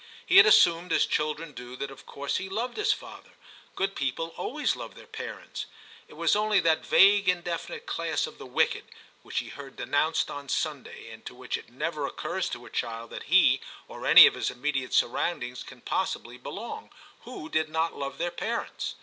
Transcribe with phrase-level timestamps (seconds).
[0.25, 3.33] He had assumed, as children do, that of course he loved his father;
[3.75, 5.67] good people always love their parents.
[6.07, 8.85] It was only that vague inde finite class of *the wicked,'
[9.21, 13.11] which he heard denounced on Sunday, and to which it never occurs to a child
[13.11, 16.89] that he or any of his immediate surroundings can possibly belong,
[17.19, 18.95] who did not love their parents.